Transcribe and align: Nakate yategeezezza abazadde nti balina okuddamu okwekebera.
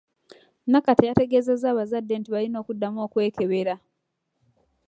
Nakate 0.69 1.03
yategeezezza 1.09 1.65
abazadde 1.69 2.13
nti 2.17 2.29
balina 2.33 2.57
okuddamu 2.59 2.99
okwekebera. 3.05 3.75